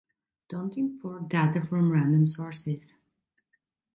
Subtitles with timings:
[0.49, 2.95] Don’t import data from random sources.